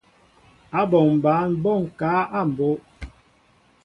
Áɓɔŋ 0.79 1.09
ɓăn 1.23 1.47
ɓɔ 1.63 1.71
ŋkă 1.83 2.11
a 2.37 2.39
mbóʼ. 2.49 2.79